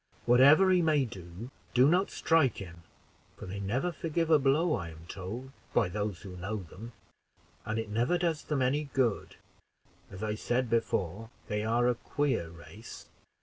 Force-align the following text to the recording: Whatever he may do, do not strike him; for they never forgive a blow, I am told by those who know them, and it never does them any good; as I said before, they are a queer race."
Whatever 0.25 0.71
he 0.71 0.81
may 0.81 1.05
do, 1.05 1.51
do 1.75 1.87
not 1.87 2.09
strike 2.09 2.57
him; 2.57 2.81
for 3.37 3.45
they 3.45 3.59
never 3.59 3.91
forgive 3.91 4.31
a 4.31 4.39
blow, 4.39 4.73
I 4.73 4.89
am 4.89 5.05
told 5.07 5.51
by 5.75 5.89
those 5.89 6.23
who 6.23 6.35
know 6.37 6.63
them, 6.63 6.93
and 7.65 7.77
it 7.77 7.87
never 7.89 8.17
does 8.17 8.41
them 8.43 8.63
any 8.63 8.85
good; 8.93 9.35
as 10.09 10.23
I 10.23 10.33
said 10.33 10.71
before, 10.71 11.29
they 11.49 11.63
are 11.63 11.87
a 11.87 11.93
queer 11.93 12.49
race." 12.49 13.09